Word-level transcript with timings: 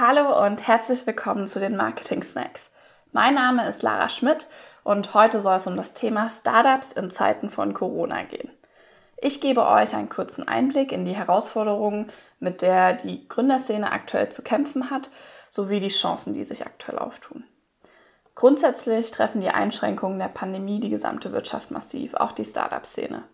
Hallo 0.00 0.46
und 0.46 0.68
herzlich 0.68 1.08
willkommen 1.08 1.48
zu 1.48 1.58
den 1.58 1.74
Marketing 1.74 2.22
Snacks. 2.22 2.70
Mein 3.10 3.34
Name 3.34 3.68
ist 3.68 3.82
Lara 3.82 4.08
Schmidt 4.08 4.46
und 4.84 5.12
heute 5.12 5.40
soll 5.40 5.56
es 5.56 5.66
um 5.66 5.76
das 5.76 5.92
Thema 5.92 6.30
Startups 6.30 6.92
in 6.92 7.10
Zeiten 7.10 7.50
von 7.50 7.74
Corona 7.74 8.22
gehen. 8.22 8.48
Ich 9.16 9.40
gebe 9.40 9.66
euch 9.66 9.96
einen 9.96 10.08
kurzen 10.08 10.46
Einblick 10.46 10.92
in 10.92 11.04
die 11.04 11.16
Herausforderungen, 11.16 12.12
mit 12.38 12.62
der 12.62 12.92
die 12.92 13.26
Gründerszene 13.26 13.90
aktuell 13.90 14.28
zu 14.28 14.42
kämpfen 14.42 14.88
hat, 14.88 15.10
sowie 15.50 15.80
die 15.80 15.88
Chancen, 15.88 16.32
die 16.32 16.44
sich 16.44 16.64
aktuell 16.64 17.00
auftun. 17.00 17.42
Grundsätzlich 18.36 19.10
treffen 19.10 19.40
die 19.40 19.50
Einschränkungen 19.50 20.20
der 20.20 20.28
Pandemie 20.28 20.78
die 20.78 20.90
gesamte 20.90 21.32
Wirtschaft 21.32 21.72
massiv, 21.72 22.14
auch 22.14 22.30
die 22.30 22.44
Startup-Szene. 22.44 23.24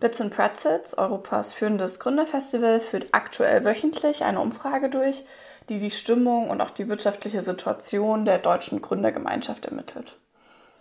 Bits 0.00 0.20
and 0.20 0.34
Pretzels, 0.34 0.98
Europas 0.98 1.52
führendes 1.52 2.00
Gründerfestival, 2.00 2.80
führt 2.80 3.06
aktuell 3.12 3.64
wöchentlich 3.64 4.24
eine 4.24 4.40
Umfrage 4.40 4.90
durch, 4.90 5.24
die 5.68 5.78
die 5.78 5.90
Stimmung 5.90 6.50
und 6.50 6.60
auch 6.60 6.70
die 6.70 6.88
wirtschaftliche 6.88 7.42
Situation 7.42 8.24
der 8.24 8.38
deutschen 8.38 8.82
Gründergemeinschaft 8.82 9.66
ermittelt. 9.66 10.18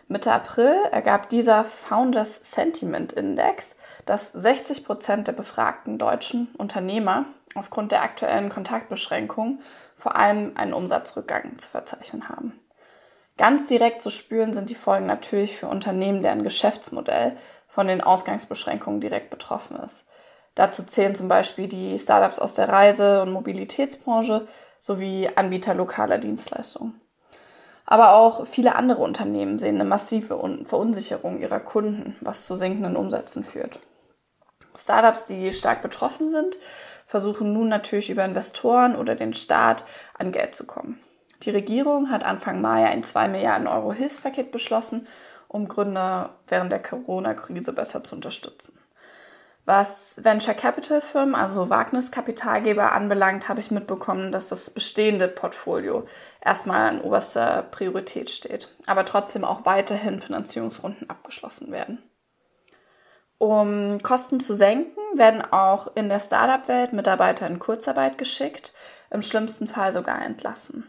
Mitte 0.07 0.33
April 0.33 0.75
ergab 0.91 1.29
dieser 1.29 1.63
Founders 1.63 2.39
Sentiment 2.41 3.13
Index, 3.13 3.75
dass 4.05 4.31
60 4.33 4.83
Prozent 4.83 5.27
der 5.27 5.31
befragten 5.33 5.97
deutschen 5.97 6.49
Unternehmer 6.57 7.25
aufgrund 7.55 7.91
der 7.91 8.01
aktuellen 8.01 8.49
Kontaktbeschränkungen 8.49 9.61
vor 9.95 10.15
allem 10.17 10.51
einen 10.55 10.73
Umsatzrückgang 10.73 11.57
zu 11.57 11.69
verzeichnen 11.69 12.27
haben. 12.27 12.59
Ganz 13.37 13.67
direkt 13.67 14.01
zu 14.01 14.09
spüren 14.09 14.53
sind 14.53 14.69
die 14.69 14.75
Folgen 14.75 15.05
natürlich 15.05 15.55
für 15.57 15.67
Unternehmen, 15.67 16.21
deren 16.21 16.43
Geschäftsmodell 16.43 17.37
von 17.67 17.87
den 17.87 18.01
Ausgangsbeschränkungen 18.01 18.99
direkt 18.99 19.29
betroffen 19.29 19.77
ist. 19.77 20.03
Dazu 20.55 20.83
zählen 20.83 21.15
zum 21.15 21.29
Beispiel 21.29 21.67
die 21.67 21.97
Startups 21.97 22.37
aus 22.37 22.55
der 22.55 22.67
Reise- 22.67 23.21
und 23.21 23.31
Mobilitätsbranche 23.31 24.47
sowie 24.81 25.29
Anbieter 25.35 25.73
lokaler 25.73 26.17
Dienstleistungen. 26.17 26.99
Aber 27.85 28.13
auch 28.15 28.47
viele 28.47 28.75
andere 28.75 29.01
Unternehmen 29.01 29.59
sehen 29.59 29.75
eine 29.75 29.85
massive 29.85 30.39
Verunsicherung 30.65 31.39
ihrer 31.39 31.59
Kunden, 31.59 32.17
was 32.21 32.47
zu 32.47 32.55
sinkenden 32.55 32.97
Umsätzen 32.97 33.43
führt. 33.43 33.79
Startups, 34.75 35.25
die 35.25 35.53
stark 35.53 35.81
betroffen 35.81 36.29
sind, 36.29 36.57
versuchen 37.05 37.53
nun 37.53 37.67
natürlich 37.67 38.09
über 38.09 38.25
Investoren 38.25 38.95
oder 38.95 39.15
den 39.15 39.33
Staat 39.33 39.85
an 40.17 40.31
Geld 40.31 40.55
zu 40.55 40.65
kommen. 40.65 40.99
Die 41.43 41.49
Regierung 41.49 42.09
hat 42.09 42.23
Anfang 42.23 42.61
Mai 42.61 42.85
ein 42.85 43.03
2 43.03 43.27
Milliarden 43.27 43.67
Euro 43.67 43.91
Hilfspaket 43.93 44.51
beschlossen, 44.51 45.07
um 45.47 45.67
Gründer 45.67 46.37
während 46.47 46.71
der 46.71 46.81
Corona-Krise 46.81 47.73
besser 47.73 48.03
zu 48.03 48.15
unterstützen. 48.15 48.80
Was 49.65 50.15
Venture 50.23 50.55
Capital 50.55 51.01
Firmen, 51.01 51.35
also 51.35 51.69
Wagniskapitalgeber 51.69 52.93
anbelangt, 52.93 53.47
habe 53.47 53.59
ich 53.59 53.69
mitbekommen, 53.69 54.31
dass 54.31 54.49
das 54.49 54.71
bestehende 54.71 55.27
Portfolio 55.27 56.05
erstmal 56.43 56.89
an 56.89 57.01
oberster 57.01 57.61
Priorität 57.69 58.31
steht, 58.31 58.69
aber 58.87 59.05
trotzdem 59.05 59.43
auch 59.43 59.65
weiterhin 59.65 60.19
Finanzierungsrunden 60.19 61.09
abgeschlossen 61.09 61.71
werden. 61.71 62.01
Um 63.37 64.01
Kosten 64.03 64.39
zu 64.39 64.55
senken, 64.55 64.99
werden 65.15 65.41
auch 65.41 65.95
in 65.95 66.09
der 66.09 66.19
Startup-Welt 66.19 66.93
Mitarbeiter 66.93 67.45
in 67.47 67.59
Kurzarbeit 67.59 68.17
geschickt, 68.17 68.73
im 69.09 69.21
schlimmsten 69.21 69.67
Fall 69.67 69.93
sogar 69.93 70.23
entlassen. 70.23 70.87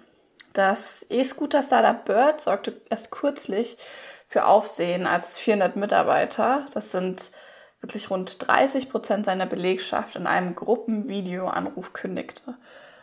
Das 0.53 1.05
E-Scooter-Startup 1.09 2.05
Bird 2.05 2.41
sorgte 2.41 2.81
erst 2.91 3.11
kürzlich 3.11 3.79
für 4.29 4.45
Aufsehen 4.45 5.07
als 5.07 5.39
400 5.39 5.77
Mitarbeiter, 5.77 6.67
das 6.73 6.93
sind 6.93 7.33
wirklich 7.83 8.11
rund 8.11 8.47
30 8.47 8.89
Prozent 8.89 9.27
seiner 9.27 9.47
Belegschaft 9.47 10.17
in 10.17 10.27
einem 10.27 10.55
Gruppenvideoanruf 10.55 11.93
kündigte. 11.93 12.55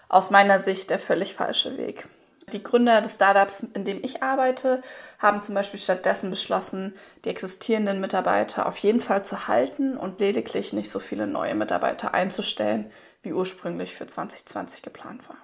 Aus 0.08 0.31
meiner 0.31 0.59
Sicht 0.59 0.89
der 0.89 0.99
völlig 0.99 1.36
falsche 1.36 1.77
Weg. 1.77 2.08
Die 2.52 2.63
Gründer 2.63 3.02
des 3.02 3.16
Startups, 3.16 3.61
in 3.61 3.83
dem 3.83 4.03
ich 4.03 4.23
arbeite, 4.23 4.81
haben 5.20 5.42
zum 5.43 5.54
Beispiel 5.54 5.80
stattdessen 5.80 6.31
beschlossen, 6.31 6.95
die 7.23 7.30
existierenden 7.30 8.02
Mitarbeiter 8.02 8.65
auf 8.65 8.77
jeden 8.77 9.02
Fall 9.02 9.23
zu 9.23 9.48
halten 9.48 9.95
und 9.98 10.20
lediglich 10.20 10.73
nicht 10.73 10.89
so 10.89 10.98
viele 10.98 11.27
neue 11.27 11.54
Mitarbeiter 11.54 12.15
einzustellen, 12.15 12.92
wie 13.21 13.33
ursprünglich 13.33 13.93
für 13.93 14.08
2020 14.08 14.81
geplant 14.81 15.27
war. 15.30 15.37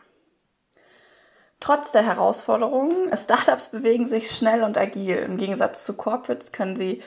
Trotz 1.60 1.92
der 1.92 2.04
Herausforderungen, 2.04 3.16
Startups 3.16 3.70
bewegen 3.70 4.08
sich 4.08 4.32
schnell 4.32 4.64
und 4.64 4.78
agil. 4.78 5.18
Im 5.18 5.38
Gegensatz 5.38 5.86
zu 5.86 5.94
Corporates 5.96 6.52
können 6.52 6.76
sie 6.76 7.02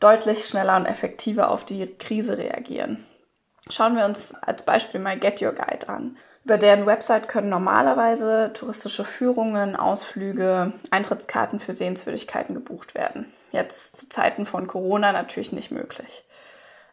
deutlich 0.00 0.46
schneller 0.46 0.76
und 0.76 0.86
effektiver 0.86 1.50
auf 1.50 1.64
die 1.64 1.86
Krise 1.96 2.38
reagieren. 2.38 3.06
Schauen 3.68 3.96
wir 3.96 4.04
uns 4.04 4.32
als 4.42 4.62
Beispiel 4.62 5.00
mal 5.00 5.18
Get 5.18 5.42
Your 5.42 5.52
Guide 5.52 5.88
an. 5.88 6.16
Über 6.44 6.58
deren 6.58 6.86
Website 6.86 7.26
können 7.26 7.48
normalerweise 7.48 8.52
touristische 8.54 9.04
Führungen, 9.04 9.74
Ausflüge, 9.74 10.72
Eintrittskarten 10.90 11.58
für 11.58 11.72
Sehenswürdigkeiten 11.72 12.54
gebucht 12.54 12.94
werden. 12.94 13.32
Jetzt 13.50 13.96
zu 13.96 14.08
Zeiten 14.08 14.46
von 14.46 14.68
Corona 14.68 15.10
natürlich 15.10 15.50
nicht 15.50 15.72
möglich. 15.72 16.24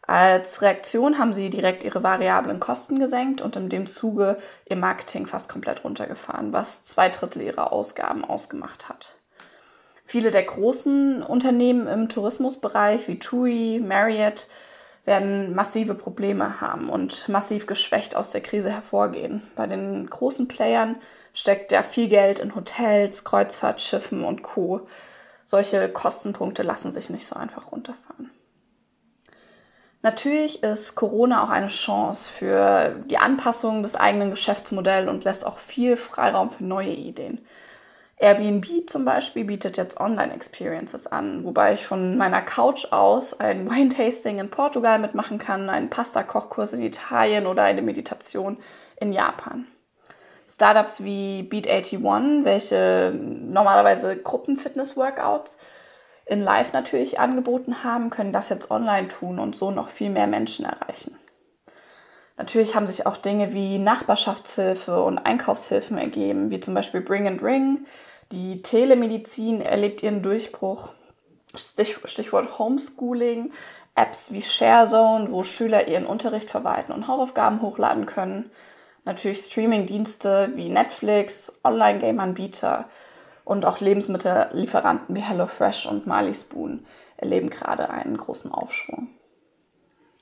Als 0.06 0.60
Reaktion 0.60 1.18
haben 1.18 1.32
sie 1.32 1.48
direkt 1.48 1.84
ihre 1.84 2.02
variablen 2.02 2.60
Kosten 2.60 2.98
gesenkt 2.98 3.40
und 3.40 3.56
in 3.56 3.68
dem 3.68 3.86
Zuge 3.86 4.36
ihr 4.68 4.76
Marketing 4.76 5.26
fast 5.26 5.48
komplett 5.48 5.84
runtergefahren, 5.84 6.52
was 6.52 6.82
zwei 6.82 7.08
Drittel 7.08 7.42
ihrer 7.42 7.72
Ausgaben 7.72 8.24
ausgemacht 8.24 8.88
hat. 8.88 9.14
Viele 10.04 10.30
der 10.30 10.42
großen 10.42 11.22
Unternehmen 11.22 11.86
im 11.86 12.08
Tourismusbereich 12.08 13.08
wie 13.08 13.18
TUI, 13.18 13.80
Marriott 13.84 14.46
werden 15.04 15.54
massive 15.54 15.94
Probleme 15.94 16.60
haben 16.60 16.88
und 16.88 17.28
massiv 17.28 17.66
geschwächt 17.66 18.16
aus 18.16 18.30
der 18.30 18.40
Krise 18.40 18.70
hervorgehen. 18.70 19.42
Bei 19.54 19.66
den 19.66 20.08
großen 20.08 20.48
Playern 20.48 20.96
steckt 21.32 21.72
ja 21.72 21.82
viel 21.82 22.08
Geld 22.08 22.38
in 22.38 22.54
Hotels, 22.54 23.24
Kreuzfahrtschiffen 23.24 24.24
und 24.24 24.42
Co. 24.42 24.86
Solche 25.44 25.88
Kostenpunkte 25.88 26.62
lassen 26.62 26.92
sich 26.92 27.10
nicht 27.10 27.26
so 27.26 27.36
einfach 27.36 27.72
runterfahren. 27.72 28.30
Natürlich 30.02 30.62
ist 30.62 30.94
Corona 30.94 31.44
auch 31.44 31.48
eine 31.48 31.68
Chance 31.68 32.30
für 32.30 32.94
die 33.06 33.16
Anpassung 33.16 33.82
des 33.82 33.96
eigenen 33.96 34.30
Geschäftsmodells 34.30 35.08
und 35.08 35.24
lässt 35.24 35.46
auch 35.46 35.56
viel 35.56 35.96
Freiraum 35.96 36.50
für 36.50 36.64
neue 36.64 36.92
Ideen. 36.92 37.40
Airbnb 38.16 38.88
zum 38.88 39.04
Beispiel 39.04 39.44
bietet 39.44 39.76
jetzt 39.76 39.98
Online-Experiences 39.98 41.06
an, 41.06 41.44
wobei 41.44 41.74
ich 41.74 41.86
von 41.86 42.16
meiner 42.16 42.42
Couch 42.42 42.86
aus 42.92 43.38
ein 43.38 43.68
Wine-Tasting 43.70 44.38
in 44.38 44.50
Portugal 44.50 44.98
mitmachen 44.98 45.38
kann, 45.38 45.68
einen 45.68 45.90
Pasta-Kochkurs 45.90 46.72
in 46.72 46.82
Italien 46.82 47.46
oder 47.46 47.64
eine 47.64 47.82
Meditation 47.82 48.58
in 48.96 49.12
Japan. 49.12 49.66
Startups 50.48 51.02
wie 51.02 51.48
Beat81, 51.50 52.44
welche 52.44 53.12
normalerweise 53.12 54.16
Gruppenfitness-Workouts 54.16 55.56
in 56.26 56.42
Live 56.42 56.72
natürlich 56.72 57.18
angeboten 57.18 57.82
haben, 57.82 58.10
können 58.10 58.32
das 58.32 58.48
jetzt 58.48 58.70
online 58.70 59.08
tun 59.08 59.38
und 59.38 59.56
so 59.56 59.70
noch 59.70 59.88
viel 59.88 60.10
mehr 60.10 60.26
Menschen 60.26 60.64
erreichen. 60.64 61.18
Natürlich 62.36 62.74
haben 62.74 62.86
sich 62.86 63.06
auch 63.06 63.16
Dinge 63.16 63.52
wie 63.52 63.78
Nachbarschaftshilfe 63.78 65.02
und 65.02 65.18
Einkaufshilfen 65.18 65.98
ergeben, 65.98 66.50
wie 66.50 66.60
zum 66.60 66.74
Beispiel 66.74 67.00
Bring 67.00 67.28
and 67.28 67.42
Ring. 67.42 67.86
Die 68.32 68.62
Telemedizin 68.62 69.60
erlebt 69.60 70.02
ihren 70.02 70.22
Durchbruch. 70.22 70.92
Stichwort 71.56 72.58
Homeschooling, 72.58 73.52
Apps 73.94 74.32
wie 74.32 74.42
ShareZone, 74.42 75.30
wo 75.30 75.44
Schüler 75.44 75.86
ihren 75.86 76.06
Unterricht 76.06 76.50
verwalten 76.50 76.92
und 76.92 77.06
Hausaufgaben 77.06 77.62
hochladen 77.62 78.06
können. 78.06 78.50
Natürlich 79.04 79.38
Streamingdienste 79.38 80.50
wie 80.56 80.68
Netflix, 80.68 81.60
Online-Game-Anbieter 81.62 82.88
und 83.44 83.66
auch 83.66 83.80
Lebensmittellieferanten 83.80 85.14
wie 85.14 85.20
HelloFresh 85.20 85.86
und 85.86 86.06
Marley 86.06 86.34
Spoon 86.34 86.84
erleben 87.16 87.50
gerade 87.50 87.90
einen 87.90 88.16
großen 88.16 88.50
Aufschwung. 88.50 89.08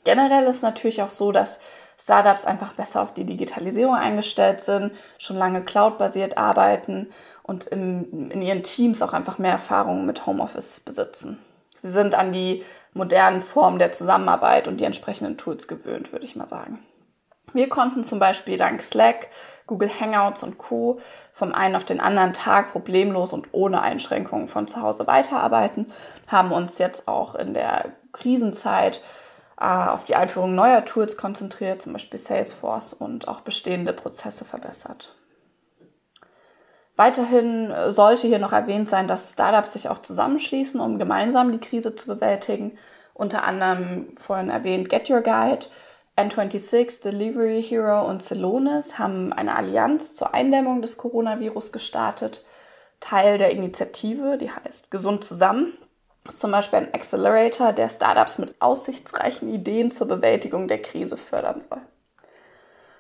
Generell 0.05 0.45
ist 0.45 0.57
es 0.57 0.63
natürlich 0.63 1.01
auch 1.03 1.11
so, 1.11 1.31
dass 1.31 1.61
Startups 2.03 2.45
einfach 2.45 2.73
besser 2.73 3.01
auf 3.01 3.15
die 3.15 3.25
Digitalisierung 3.25 3.95
eingestellt 3.95 4.61
sind, 4.61 4.93
schon 5.19 5.37
lange 5.37 5.63
cloud-basiert 5.63 6.37
arbeiten 6.37 7.11
und 7.45 7.67
im, 7.67 8.31
in 8.31 8.43
ihren 8.43 8.65
Teams 8.65 9.03
auch 9.03 9.13
einfach 9.13 9.39
mehr 9.39 9.53
Erfahrung 9.53 10.05
mit 10.05 10.27
Homeoffice 10.27 10.81
besitzen. 10.81 11.39
Sie 11.81 11.91
sind 11.91 12.17
an 12.17 12.33
die 12.33 12.65
modernen 12.93 13.41
Formen 13.41 13.79
der 13.79 13.93
Zusammenarbeit 13.93 14.67
und 14.67 14.81
die 14.81 14.85
entsprechenden 14.85 15.39
Tools 15.39 15.69
gewöhnt, 15.69 16.13
würde 16.13 16.25
ich 16.25 16.35
mal 16.35 16.49
sagen. 16.49 16.85
Wir 17.53 17.69
konnten 17.69 18.03
zum 18.03 18.19
Beispiel 18.19 18.57
dank 18.57 18.83
Slack, 18.83 19.29
Google 19.67 19.91
Hangouts 20.01 20.43
und 20.43 20.59
Co. 20.59 20.99
vom 21.33 21.53
einen 21.53 21.77
auf 21.77 21.85
den 21.85 22.01
anderen 22.01 22.33
Tag 22.33 22.73
problemlos 22.73 23.33
und 23.33 23.49
ohne 23.53 23.81
Einschränkungen 23.81 24.49
von 24.49 24.67
zu 24.67 24.81
Hause 24.81 25.07
weiterarbeiten, 25.07 25.87
haben 26.27 26.51
uns 26.51 26.79
jetzt 26.79 27.07
auch 27.07 27.35
in 27.35 27.55
der 27.55 27.93
Krisenzeit 28.13 29.03
auf 29.63 30.05
die 30.05 30.17
Einführung 30.17 30.55
neuer 30.55 30.85
Tools 30.85 31.17
konzentriert, 31.17 31.83
zum 31.83 31.93
Beispiel 31.93 32.19
Salesforce 32.19 32.93
und 32.93 33.29
auch 33.29 33.43
bestehende 33.43 33.93
Prozesse 33.93 34.45
verbessert. 34.45 35.15
Weiterhin 36.97 37.73
sollte 37.89 38.27
hier 38.27 38.39
noch 38.39 38.53
erwähnt 38.53 38.89
sein, 38.89 39.07
dass 39.07 39.33
Startups 39.33 39.73
sich 39.73 39.89
auch 39.89 39.99
zusammenschließen, 39.99 40.81
um 40.81 40.99
gemeinsam 40.99 41.53
die 41.53 41.61
Krise 41.61 41.95
zu 41.95 42.07
bewältigen. 42.07 42.77
Unter 43.15 43.45
anderem 43.45 44.15
vorhin 44.17 44.51
erwähnt 44.51 44.89
Get 44.89 45.09
Your 45.09 45.21
Guide, 45.23 45.67
N26, 46.17 47.03
Delivery 47.03 47.63
Hero 47.63 48.07
und 48.07 48.23
Celonis 48.23 48.99
haben 48.99 49.33
eine 49.33 49.57
Allianz 49.57 50.15
zur 50.15 50.35
Eindämmung 50.35 50.83
des 50.83 50.99
Coronavirus 50.99 51.73
gestartet. 51.73 52.45
Teil 53.01 53.39
der 53.39 53.51
Initiative, 53.51 54.37
die 54.39 54.51
heißt 54.51 54.91
Gesund 54.91 55.25
zusammen, 55.25 55.73
ist 56.27 56.41
zum 56.41 56.53
Beispiel 56.53 56.81
ein 56.81 56.95
Accelerator, 56.95 57.73
der 57.73 57.89
Startups 57.89 58.39
mit 58.39 58.55
aussichtsreichen 58.61 59.53
Ideen 59.53 59.91
zur 59.91 60.09
Bewältigung 60.09 60.69
der 60.69 60.81
Krise 60.81 61.17
fördern 61.17 61.61
soll. 61.61 61.81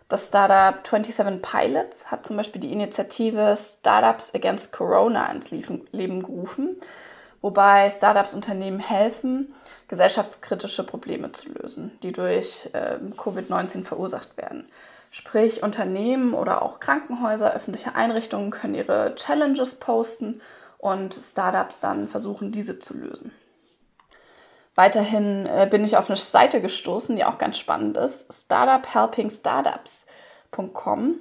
Das 0.08 0.26
Startup 0.26 0.86
27 0.86 1.40
Pilots 1.40 2.10
hat 2.10 2.26
zum 2.26 2.36
Beispiel 2.36 2.60
die 2.60 2.72
Initiative 2.72 3.56
Startups 3.56 4.34
Against 4.34 4.72
Corona 4.72 5.30
ins 5.32 5.50
Leben 5.50 6.22
gerufen, 6.22 6.76
wobei 7.40 7.88
Startups 7.88 8.34
Unternehmen 8.34 8.78
helfen, 8.78 9.54
gesellschaftskritische 9.88 10.84
Probleme 10.84 11.32
zu 11.32 11.48
lösen, 11.50 11.98
die 12.02 12.12
durch 12.12 12.68
äh, 12.72 12.98
Covid-19 13.16 13.84
verursacht 13.84 14.36
werden. 14.36 14.68
Sprich, 15.10 15.62
Unternehmen 15.62 16.34
oder 16.34 16.62
auch 16.62 16.80
Krankenhäuser, 16.80 17.54
öffentliche 17.54 17.94
Einrichtungen 17.94 18.50
können 18.50 18.74
ihre 18.74 19.14
Challenges 19.14 19.74
posten 19.76 20.40
und 20.82 21.14
Startups 21.14 21.80
dann 21.80 22.08
versuchen, 22.08 22.52
diese 22.52 22.78
zu 22.80 22.94
lösen. 22.94 23.32
Weiterhin 24.74 25.46
äh, 25.46 25.68
bin 25.70 25.84
ich 25.84 25.96
auf 25.96 26.10
eine 26.10 26.16
Seite 26.16 26.60
gestoßen, 26.60 27.14
die 27.14 27.24
auch 27.24 27.38
ganz 27.38 27.56
spannend 27.56 27.96
ist, 27.96 28.26
startuphelpingstartups.com. 28.32 31.20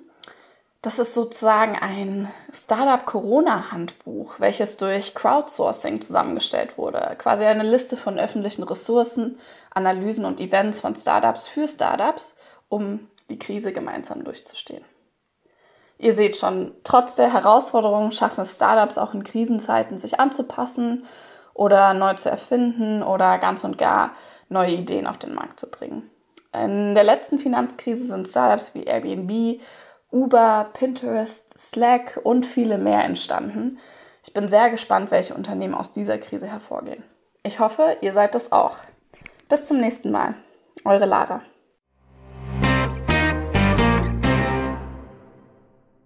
Das 0.82 0.98
ist 0.98 1.14
sozusagen 1.14 1.78
ein 1.80 2.28
Startup-Corona-Handbuch, 2.52 4.40
welches 4.40 4.78
durch 4.78 5.14
Crowdsourcing 5.14 6.02
zusammengestellt 6.02 6.80
wurde. 6.80 7.16
Quasi 7.20 7.44
eine 7.44 7.62
Liste 7.62 7.98
von 7.98 8.18
öffentlichen 8.18 8.64
Ressourcen, 8.64 9.38
Analysen 9.70 10.26
und 10.26 10.40
Events 10.40 10.80
von 10.80 10.96
Startups 10.96 11.48
für 11.48 11.68
Startups, 11.68 12.34
um 12.68 13.08
die 13.30 13.38
Krise 13.38 13.74
gemeinsam 13.74 14.24
durchzustehen. 14.24 14.84
Ihr 16.02 16.16
seht 16.16 16.36
schon, 16.36 16.72
trotz 16.84 17.14
der 17.14 17.32
Herausforderungen 17.32 18.12
schaffen 18.12 18.42
es 18.42 18.56
Startups 18.56 18.98
auch 18.98 19.14
in 19.14 19.24
Krisenzeiten, 19.24 20.00
sich 20.00 20.20
anzupassen 20.20 21.06
oder 21.54 21.94
neu 21.94 22.16
zu 22.16 22.28
erfinden 22.28 23.04
oder 23.04 23.38
ganz 23.38 23.64
und 23.64 23.78
gar 23.78 24.14
neue 24.50 24.72
Ideen 24.72 25.06
auf 25.06 25.18
den 25.18 25.36
Markt 25.36 25.60
zu 25.60 25.70
bringen. 25.70 26.10
In 26.54 26.96
der 26.96 27.04
letzten 27.04 27.38
Finanzkrise 27.38 28.08
sind 28.08 28.28
Startups 28.28 28.74
wie 28.74 28.84
Airbnb 28.84 29.62
Uber, 30.12 30.72
Pinterest, 30.74 31.46
Slack 31.58 32.20
und 32.24 32.48
viele 32.48 32.80
mehr 32.80 33.06
entstanden. 33.06 33.78
Ich 34.26 34.34
bin 34.34 34.48
sehr 34.48 34.72
gespannt, 34.72 35.12
welche 35.12 35.36
Unternehmen 35.36 35.76
aus 35.76 35.92
dieser 35.92 36.18
Krise 36.18 36.48
hervorgehen. 36.48 37.04
Ich 37.44 37.60
hoffe, 37.60 37.98
ihr 38.02 38.12
seid 38.12 38.34
das 38.34 38.52
auch. 38.52 38.78
Bis 39.50 39.68
zum 39.68 39.80
nächsten 39.80 40.12
Mal. 40.12 40.34
Eure 40.84 41.06
Lara. 41.06 41.42